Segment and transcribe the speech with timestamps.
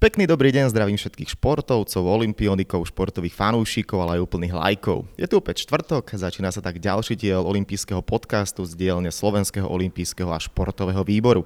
[0.00, 5.04] Pekný dobrý deň, zdravím všetkých športovcov, olimpionikov, športových fanúšikov, ale aj úplných lajkov.
[5.20, 10.32] Je tu opäť štvrtok, začína sa tak ďalší diel olympijského podcastu z dielne Slovenského olympijského
[10.32, 11.44] a športového výboru.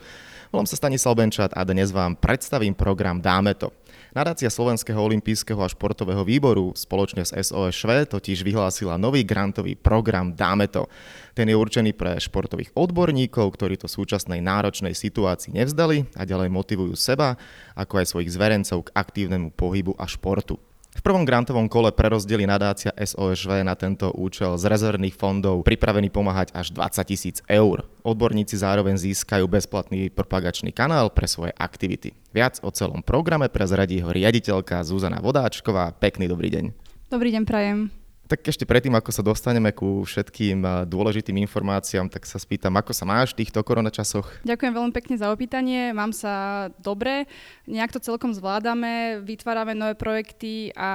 [0.55, 3.75] Volám sa Stanislav Benčat a dnes vám predstavím program Dáme to.
[4.15, 10.31] Nadácia Slovenského olympijského a športového výboru spoločne s SOS ŠV totiž vyhlásila nový grantový program
[10.31, 10.87] Dáme to.
[11.35, 16.95] Ten je určený pre športových odborníkov, ktorí to súčasnej náročnej situácii nevzdali a ďalej motivujú
[16.95, 17.35] seba,
[17.75, 20.63] ako aj svojich zverencov k aktívnemu pohybu a športu.
[20.95, 26.55] V prvom grantovom kole prerozdeli nadácia SOSV na tento účel z rezervných fondov pripravený pomáhať
[26.55, 27.83] až 20 tisíc eur.
[28.07, 32.15] Odborníci zároveň získajú bezplatný propagačný kanál pre svoje aktivity.
[32.31, 35.91] Viac o celom programe prezradí ho riaditeľka Zuzana Vodáčková.
[35.99, 36.65] Pekný dobrý deň.
[37.11, 38.04] Dobrý deň, prajem.
[38.25, 43.05] Tak ešte predtým, ako sa dostaneme ku všetkým dôležitým informáciám, tak sa spýtam, ako sa
[43.05, 44.41] máš v týchto koronačasoch?
[44.49, 45.93] Ďakujem veľmi pekne za opýtanie.
[45.93, 47.29] Mám sa dobre,
[47.69, 50.91] nejak to celkom zvládame, vytvárame nové projekty a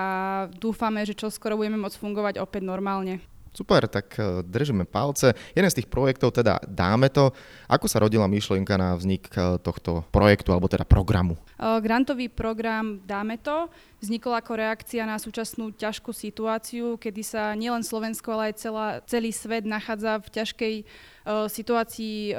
[0.57, 3.21] dúfame, že čoskoro budeme môcť fungovať opäť normálne.
[3.49, 5.33] Super, tak e, držíme palce.
[5.57, 7.33] Jeden z tých projektov teda dáme to.
[7.65, 11.33] Ako sa rodila myšlienka na vznik e, tohto projektu alebo teda programu?
[11.57, 13.67] E, grantový program Dáme to
[13.99, 19.33] vznikol ako reakcia na súčasnú ťažkú situáciu, kedy sa nielen Slovensko, ale aj celá, celý
[19.33, 20.73] svet nachádza v ťažkej
[21.29, 22.33] situácii,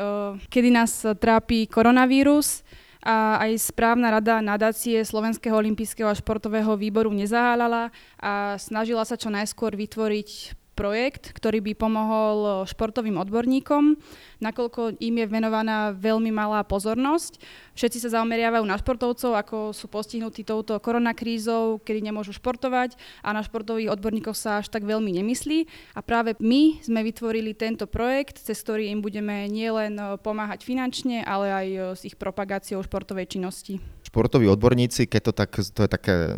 [0.48, 2.64] kedy nás trápi koronavírus
[3.00, 7.88] a aj správna rada nadácie Slovenského olympijského a športového výboru nezaháľala
[8.20, 14.00] a snažila sa čo najskôr vytvoriť projekt, ktorý by pomohol eh, športovým odborníkom,
[14.40, 17.36] nakoľko im je venovaná veľmi malá pozornosť.
[17.76, 23.44] Všetci sa zameriavajú na športovcov, ako sú postihnutí touto koronakrízou, kedy nemôžu športovať a na
[23.44, 25.68] športových odborníkov sa až tak veľmi nemyslí.
[25.92, 31.20] A práve my sme vytvorili tento projekt, cez ktorý im budeme nielen eh, pomáhať finančne,
[31.28, 35.90] ale aj eh, s ich propagáciou športovej činnosti športoví odborníci, keď to tak, to je
[35.90, 36.34] také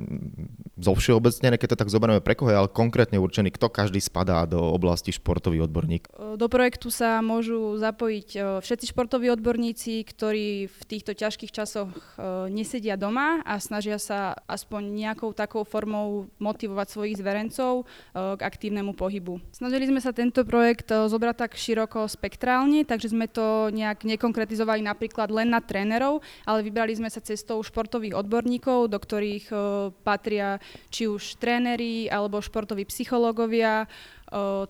[0.77, 5.09] zovšeobecnené, keď to tak zoberieme pre koho ale konkrétne určený, kto každý spadá do oblasti
[5.09, 6.13] športový odborník?
[6.37, 12.53] Do projektu sa môžu zapojiť e, všetci športoví odborníci, ktorí v týchto ťažkých časoch e,
[12.53, 18.93] nesedia doma a snažia sa aspoň nejakou takou formou motivovať svojich zverencov e, k aktívnemu
[18.93, 19.41] pohybu.
[19.49, 25.33] Snažili sme sa tento projekt zobrať tak široko spektrálne, takže sme to nejak nekonkretizovali napríklad
[25.33, 29.57] len na trénerov, ale vybrali sme sa cestou športových odborníkov, do ktorých e,
[30.03, 30.59] patria
[30.91, 33.87] či už tréneri alebo športoví psychológovia,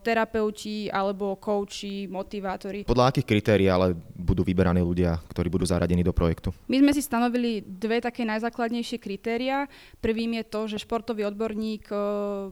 [0.02, 2.82] terapeuti alebo kouči, motivátori.
[2.82, 6.50] Podľa akých kritérií ale budú vyberaní ľudia, ktorí budú zaradení do projektu?
[6.66, 9.70] My sme si stanovili dve také najzákladnejšie kritéria.
[10.02, 11.86] Prvým je to, že športový odborník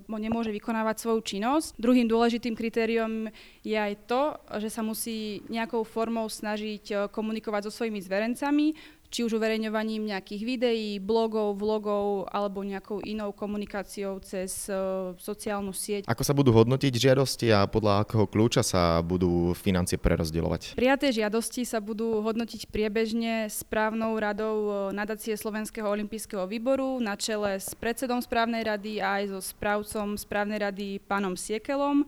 [0.06, 1.74] nemôže vykonávať svoju činnosť.
[1.82, 3.26] Druhým dôležitým kritériom
[3.66, 8.78] je aj to, že sa musí nejakou formou snažiť komunikovať so svojimi zverencami,
[9.10, 14.70] či už uverejňovaním nejakých videí, blogov, vlogov alebo nejakou inou komunikáciou cez
[15.18, 16.06] sociálnu sieť.
[16.06, 20.76] Ako sa budú hodnotiť žiadosti a podľa akého kľúča sa budú financie prerozdeľovať?
[20.76, 27.56] Prijaté žiadosti sa budú hodnotiť priebežne správnou radou e, nadácie Slovenského olympijského výboru na čele
[27.56, 32.04] s predsedom správnej rady a aj so správcom správnej rady pánom Siekelom.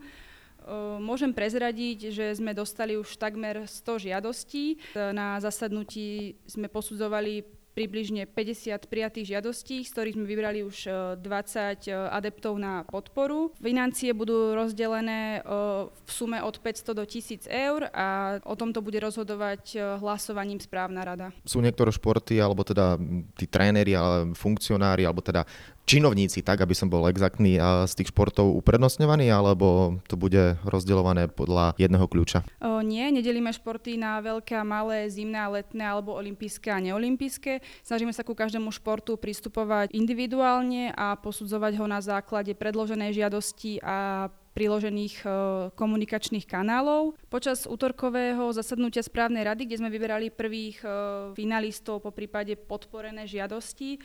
[1.03, 4.79] Môžem prezradiť, že sme dostali už takmer 100 žiadostí.
[4.95, 7.43] Na zasadnutí sme posudzovali
[7.73, 10.77] približne 50 prijatých žiadostí, z ktorých sme vybrali už
[11.19, 13.49] 20 e, e, adeptov na podporu.
[13.57, 15.49] Financie budú rozdelené e,
[15.89, 21.27] v sume od 500 do 1000 eur a o tomto bude rozhodovať hlasovaním správna rada.
[21.43, 22.95] Sú niektoré športy, alebo teda
[23.33, 25.43] tí tréneri, ale funkcionári, alebo teda
[25.83, 31.27] činovníci, tak aby som bol exaktný, a z tých športov uprednostňovaní, alebo to bude rozdeľované
[31.31, 32.43] podľa jedného kľúča?
[32.63, 37.59] O, nie, nedelíme športy na veľké a malé, zimné a letné, alebo olympijské a neolympijské.
[37.83, 44.27] Snažíme sa ku každému športu pristupovať individuálne a posudzovať ho na základe predloženej žiadosti a
[44.53, 45.27] priložených e,
[45.73, 47.17] komunikačných kanálov.
[47.27, 50.87] Počas útorkového zasadnutia správnej rady, kde sme vyberali prvých e,
[51.33, 53.99] finalistov po prípade podporené žiadosti, e,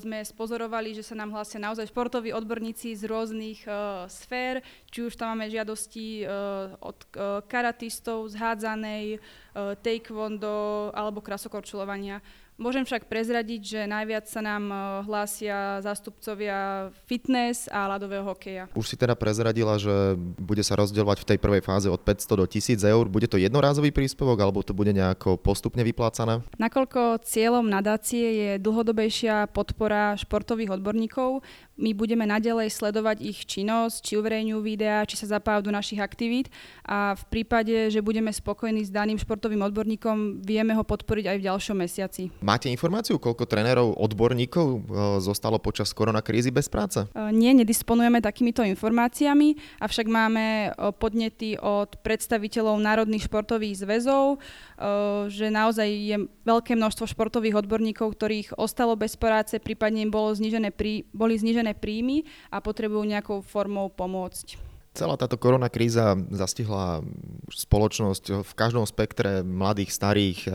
[0.00, 3.62] sme spozorovali, že sa nám hlásia naozaj športoví odborníci z rôznych
[4.08, 6.24] sfér, či už tam máme žiadosti
[6.80, 6.98] od
[7.46, 9.20] karatistov, zhádzanej,
[9.84, 12.24] taekwondo alebo krasokorčulovania.
[12.60, 14.76] Môžem však prezradiť, že najviac sa nám e,
[15.08, 18.68] hlásia zástupcovia fitness a ľadového hokeja.
[18.76, 22.44] Už si teda prezradila, že bude sa rozdielovať v tej prvej fáze od 500 do
[22.44, 23.08] 1000 eur.
[23.08, 26.44] Bude to jednorázový príspevok alebo to bude nejako postupne vyplácané?
[26.60, 31.40] Nakoľko cieľom nadácie je dlhodobejšia podpora športových odborníkov,
[31.80, 36.52] my budeme nadalej sledovať ich činnosť, či uverejňujú videá, či sa zapájajú do našich aktivít
[36.84, 41.46] a v prípade, že budeme spokojní s daným športovým odborníkom, vieme ho podporiť aj v
[41.48, 44.78] ďalšom mesiaci Máte informáciu, koľko trénerov, odborníkov e,
[45.22, 47.06] zostalo počas koronakrízy bez práce?
[47.30, 54.42] Nie, nedisponujeme takýmito informáciami, avšak máme podnety od predstaviteľov národných športových zväzov,
[55.30, 60.74] že naozaj je veľké množstvo športových odborníkov, ktorých ostalo bez práce, prípadne im bolo znižené
[60.74, 64.58] prí, boli znižené príjmy a potrebujú nejakou formou pomôcť.
[64.90, 67.06] Celá táto korona kríza zastihla
[67.46, 70.50] spoločnosť v každom spektre mladých, starých,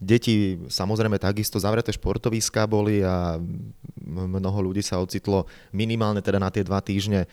[0.00, 3.36] Deti samozrejme takisto zavreté športoviská boli a
[4.00, 5.44] mnoho ľudí sa ocitlo
[5.76, 7.28] minimálne teda na tie dva týždne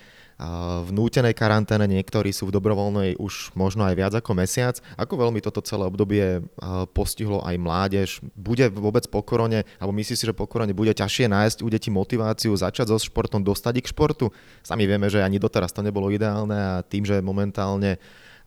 [0.84, 4.78] v nútenej karanténe, niektorí sú v dobrovoľnej už možno aj viac ako mesiac.
[4.94, 6.46] Ako veľmi toto celé obdobie
[6.94, 8.10] postihlo aj mládež?
[8.38, 11.90] Bude vôbec po korone, alebo myslíš si, že po korone bude ťažšie nájsť u detí
[11.90, 14.30] motiváciu začať so športom, dostať ich k športu?
[14.62, 17.98] Sami vieme, že ani doteraz to nebolo ideálne a tým, že momentálne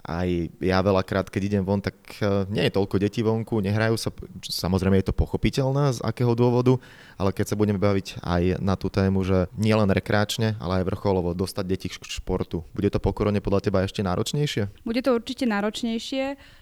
[0.05, 0.29] aj
[0.61, 4.11] ja veľakrát, keď idem von, tak e, nie je toľko detí vonku, nehrajú sa,
[4.41, 6.81] samozrejme je to pochopiteľné z akého dôvodu,
[7.20, 10.88] ale keď sa budeme baviť aj na tú tému, že nie len rekreačne, ale aj
[10.88, 14.85] vrcholovo dostať deti k športu, bude to po korone podľa teba ešte náročnejšie?
[14.85, 16.59] Bude to určite náročnejšie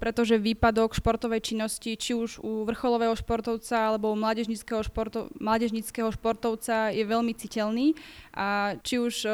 [0.00, 6.88] pretože výpadok športovej činnosti, či už u vrcholového športovca alebo u mládežnického, športo, mládežnického športovca
[6.88, 7.92] je veľmi citeľný
[8.32, 9.28] a či už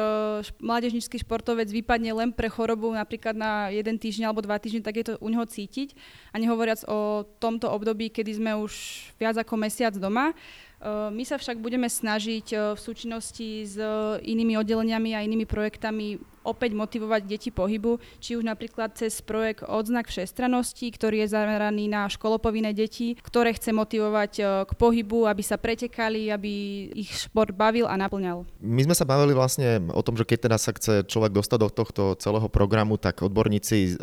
[0.59, 5.05] mládežnický športovec vypadne len pre chorobu napríklad na jeden týždeň alebo dva týždne, tak je
[5.07, 5.95] to u neho cítiť.
[6.35, 8.73] A nehovoriac o tomto období, kedy sme už
[9.15, 10.35] viac ako mesiac doma.
[10.85, 13.81] My sa však budeme snažiť v súčinnosti s
[14.21, 20.07] inými oddeleniami a inými projektami opäť motivovať deti pohybu, či už napríklad cez projekt Odznak
[20.07, 26.31] všestranosti, ktorý je zameraný na školopovinné deti, ktoré chce motivovať k pohybu, aby sa pretekali,
[26.31, 26.51] aby
[26.95, 28.47] ich šport bavil a naplňal.
[28.63, 31.67] My sme sa bavili vlastne o tom, že keď teda sa chce človek dostať do
[31.67, 33.99] tohto celého programu, tak odborníci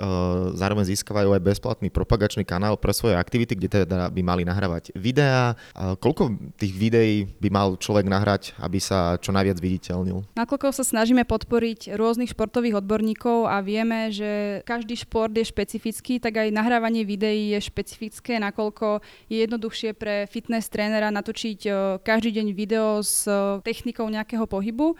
[0.53, 5.57] zároveň získavajú aj bezplatný propagačný kanál pre svoje aktivity, kde teda by mali nahrávať videá.
[5.81, 10.25] Koľko tých videí by mal človek nahrať, aby sa čo najviac viditeľnil?
[10.33, 16.41] Nakoľko sa snažíme podporiť rôznych športových odborníkov a vieme, že každý šport je špecifický, tak
[16.41, 21.71] aj nahrávanie videí je špecifické, nakoľko je jednoduchšie pre fitness trénera natočiť e,
[22.01, 24.97] každý deň video s e, technikou nejakého pohybu.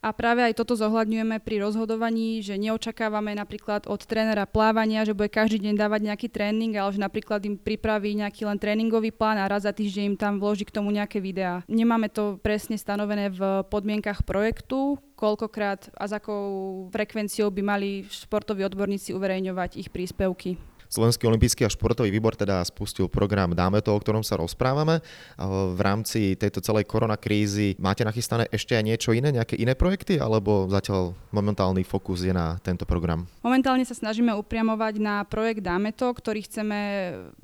[0.00, 5.28] A práve aj toto zohľadňujeme pri rozhodovaní, že neočakávame napríklad od trénera plávania, že bude
[5.28, 9.44] každý deň dávať nejaký tréning, ale že napríklad im pripraví nejaký len tréningový plán a
[9.44, 11.60] raz za týždeň im tam vloží k tomu nejaké videá.
[11.68, 18.64] Nemáme to presne stanovené v podmienkach projektu, koľkokrát a s akou frekvenciou by mali športoví
[18.64, 20.56] odborníci uverejňovať ich príspevky.
[20.90, 24.98] Slovenský olimpijský a športový výbor teda spustil program Dáme to, o ktorom sa rozprávame.
[25.38, 30.66] V rámci tejto celej koronakrízy máte nachystané ešte aj niečo iné, nejaké iné projekty, alebo
[30.66, 33.22] zatiaľ momentálny fokus je na tento program?
[33.46, 36.78] Momentálne sa snažíme upriamovať na projekt Dáme to, ktorý chceme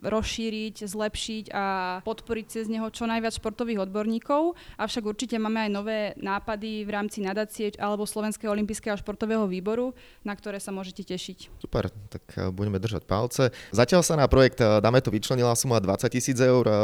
[0.02, 1.64] rozšíriť, zlepšiť a
[2.02, 7.22] podporiť cez neho čo najviac športových odborníkov, avšak určite máme aj nové nápady v rámci
[7.22, 9.94] nadácie alebo Slovenského olympijského a športového výboru,
[10.26, 11.62] na ktoré sa môžete tešiť.
[11.62, 13.52] Super, tak eh, budeme držať palce práce.
[13.72, 16.64] Zatiaľ sa na projekt eh, Dáme to vyčlenila suma 20 tisíc eur.
[16.64, 16.74] Eh,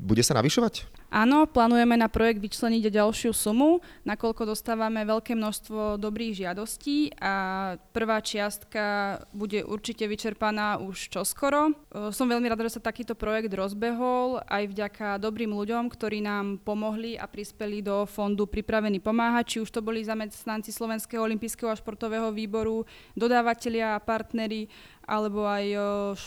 [0.00, 0.88] bude sa navyšovať?
[1.08, 7.34] Áno, plánujeme na projekt vyčleniť ďalšiu sumu, nakoľko dostávame veľké množstvo dobrých žiadostí a
[7.96, 11.72] prvá čiastka bude určite vyčerpaná už čoskoro.
[11.72, 16.60] Eh, som veľmi rada, že sa takýto projekt rozbehol aj vďaka dobrým ľuďom, ktorí nám
[16.64, 21.76] pomohli a prispeli do fondu Pripravený pomáhať, či už to boli zamestnanci Slovenského olympijského a
[21.76, 24.68] športového výboru, dodávateľia a partnery
[25.08, 25.72] alebo aj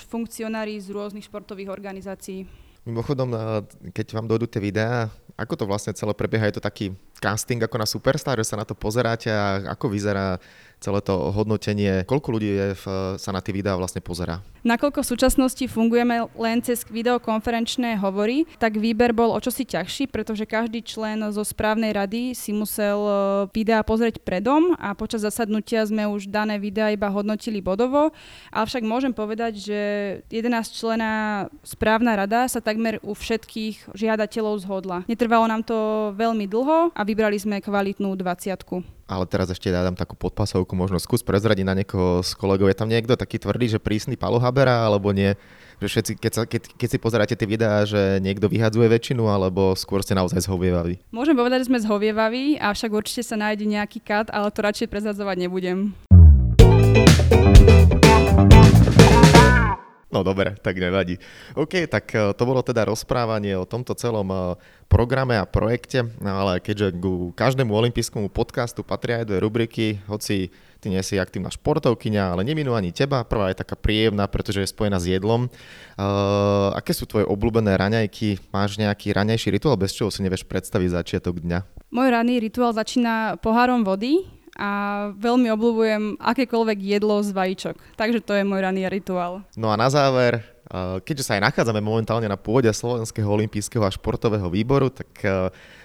[0.09, 2.49] funkcionári z rôznych športových organizácií.
[2.81, 3.29] Mimochodom,
[3.93, 5.05] keď vám dojdú tie videá,
[5.37, 6.49] ako to vlastne celé prebieha?
[6.49, 10.41] Je to taký casting ako na Superstar, že sa na to pozeráte a ako vyzerá
[10.81, 12.85] celé to hodnotenie, koľko ľudí je v,
[13.21, 14.41] sa na tie videá vlastne pozerá?
[14.65, 20.49] Nakoľko v súčasnosti fungujeme len cez videokonferenčné hovory, tak výber bol o čosi ťažší, pretože
[20.49, 23.13] každý člen zo správnej rady si musel e,
[23.53, 28.13] videá pozrieť predom a počas zasadnutia sme už dané videá iba hodnotili bodovo.
[28.53, 29.79] Avšak môžem povedať, že
[30.29, 31.13] 11 člená
[31.65, 35.05] správna rada sa takmer u všetkých žiadateľov zhodla.
[35.09, 40.15] Netrvalo nám to veľmi dlho a vybrali sme kvalitnú 20 ale teraz ešte dám takú
[40.15, 42.71] podpasovku, možno skús prezradiť na niekoho z kolegov.
[42.71, 45.35] Je tam niekto taký tvrdý, že prísny paluhabera, alebo nie?
[45.83, 49.75] Že všetci, keď, sa, keď, keď si pozeráte tie videá, že niekto vyhadzuje väčšinu, alebo
[49.75, 51.03] skôr ste naozaj zhovievaví?
[51.11, 55.35] Môžem povedať, že sme zhovievaví, avšak určite sa nájde nejaký kat, ale to radšej prezadzovať
[55.43, 55.91] nebudem.
[60.11, 61.15] No dobre, tak nevadí.
[61.55, 64.39] OK, tak eh, to bolo teda rozprávanie o tomto celom eh,
[64.91, 70.51] programe a projekte, ale keďže ku každému olympijskému podcastu patria aj dve rubriky, hoci
[70.83, 73.23] ty nie si aktívna športovkyňa, ale neminú ani teba.
[73.23, 75.47] Prvá je taká príjemná, pretože je spojená s jedlom.
[75.95, 78.51] Uh, aké sú tvoje obľúbené raňajky?
[78.51, 81.87] Máš nejaký raňajší rituál, bez čoho si nevieš predstaviť začiatok dňa?
[81.93, 84.69] Môj ranný rituál začína pohárom vody a
[85.15, 87.75] veľmi obľúbujem akékoľvek jedlo z vajíčok.
[87.95, 89.45] Takže to je môj ranný rituál.
[89.55, 90.43] No a na záver,
[91.07, 95.09] keďže sa aj nachádzame momentálne na pôde Slovenského olympijského a športového výboru, tak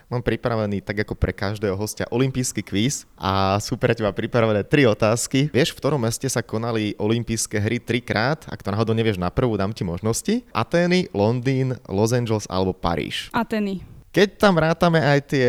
[0.07, 4.87] Mám pripravený, tak ako pre každého hostia, olimpijský kvíz a sú pre teba pripravené tri
[4.87, 5.51] otázky.
[5.51, 8.47] Vieš, v ktorom meste sa konali olympijské hry trikrát?
[8.47, 10.47] Ak to náhodou nevieš na prvú, dám ti možnosti.
[10.55, 13.35] Atény, Londýn, Los Angeles alebo Paríž.
[13.35, 13.83] Ateny.
[14.15, 15.49] Keď tam rátame aj tie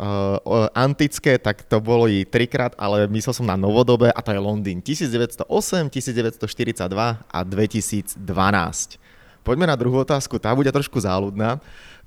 [0.00, 4.40] uh, antické, tak to bolo i trikrát, ale myslel som na novodobé a to je
[4.40, 5.44] Londýn 1908,
[5.92, 6.88] 1942
[7.28, 8.16] a 2012.
[9.40, 11.60] Poďme na druhú otázku, tá bude trošku záľudná.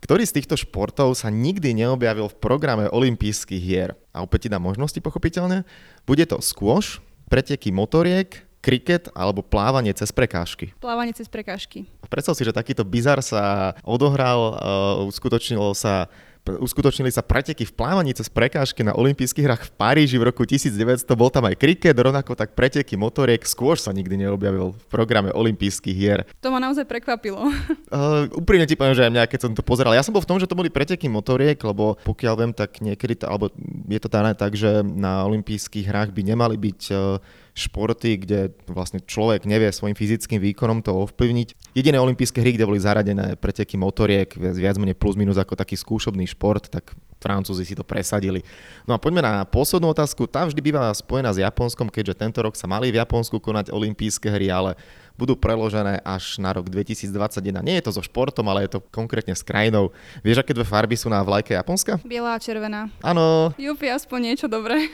[0.04, 3.96] Ktorý z týchto športov sa nikdy neobjavil v programe olympijských hier?
[4.12, 5.64] A opäť ti dám možnosti pochopiteľne.
[6.04, 7.00] Bude to squash,
[7.32, 10.76] preteky motoriek, kriket alebo plávanie cez prekážky?
[10.80, 11.88] Plávanie cez prekážky.
[12.08, 16.12] Predstav si, že takýto bizar sa odohral, uh, uskutočnilo sa
[16.44, 21.08] uskutočnili sa preteky v plávaní cez prekážky na olympijských hrách v Paríži v roku 1900.
[21.16, 23.40] Bol tam aj kriket, rovnako tak preteky motoriek.
[23.48, 26.28] Skôr sa nikdy neobjavil v programe olympijských hier.
[26.44, 27.48] To ma naozaj prekvapilo.
[27.88, 29.96] Uh, úprimne ti poviem, že aj mňa, keď som to pozeral.
[29.96, 33.24] Ja som bol v tom, že to boli preteky motoriek, lebo pokiaľ viem, tak niekedy,
[33.24, 33.48] alebo
[33.88, 37.20] je to dané tak, že na olympijských hrách by nemali byť uh,
[37.54, 41.78] športy, kde vlastne človek nevie svojim fyzickým výkonom to ovplyvniť.
[41.78, 46.26] Jediné olympijské hry, kde boli zaradené preteky motoriek, viac menej plus minus ako taký skúšobný
[46.26, 48.44] šport, tak Francúzi si to presadili.
[48.84, 50.28] No a poďme na poslednú otázku.
[50.28, 54.28] Tá vždy býva spojená s Japonskom, keďže tento rok sa mali v Japonsku konať olympijské
[54.28, 54.76] hry, ale
[55.14, 57.62] budú preložené až na rok 2021.
[57.62, 59.94] Nie je to so športom, ale je to konkrétne s krajinou.
[60.26, 62.02] Vieš, aké dve farby sú na vlajke Japonska?
[62.02, 62.90] Biela a červená.
[63.06, 63.54] Áno.
[63.56, 64.90] Jupi, aspoň niečo dobré.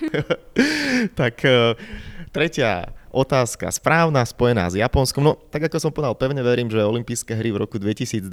[1.19, 1.75] tak eh,
[2.35, 5.21] tretia otázka správna, spojená s Japonskom.
[5.21, 8.29] No, tak ako som povedal, pevne verím, že olympijské hry v roku 2021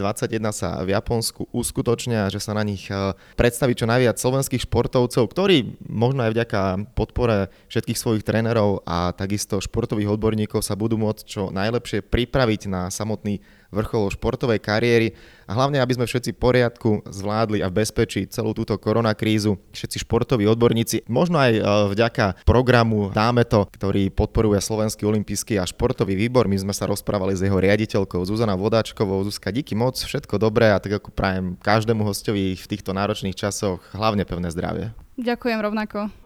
[0.53, 5.81] sa v Japonsku uskutočnia že sa na nich eh, predstaví čo najviac slovenských športovcov, ktorí
[5.89, 6.61] možno aj vďaka
[6.93, 12.89] podpore všetkých svojich trénerov a takisto športových odborníkov sa budú môcť čo najlepšie pripraviť na
[12.93, 18.51] samotný vrchol športovej kariéry a hlavne, aby sme všetci poriadku zvládli a v bezpečí celú
[18.51, 21.61] túto koronakrízu, všetci športoví odborníci, možno aj e,
[21.95, 26.51] vďaka programu Dáme to, ktorý podporuje Slovenský olimpijský a športový výbor.
[26.51, 29.23] My sme sa rozprávali s jeho riaditeľkou Zuzana Vodáčkovou.
[29.23, 33.81] Zuzka, díky moc, všetko dobré a tak ako prajem každému hostovi v týchto náročných časoch
[33.95, 34.93] hlavne pevné zdravie.
[35.17, 36.26] Ďakujem rovnako.